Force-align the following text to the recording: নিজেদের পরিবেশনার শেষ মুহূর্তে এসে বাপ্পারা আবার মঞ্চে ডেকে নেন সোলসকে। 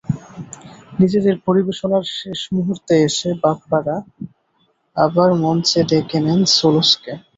নিজেদের 0.99 1.35
পরিবেশনার 1.45 2.05
শেষ 2.17 2.39
মুহূর্তে 2.55 2.93
এসে 3.07 3.29
বাপ্পারা 3.43 3.95
আবার 4.97 5.29
মঞ্চে 5.43 5.79
ডেকে 5.89 6.19
নেন 6.25 6.41
সোলসকে। 6.55 7.13